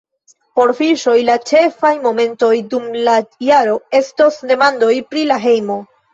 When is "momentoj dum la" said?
2.05-3.15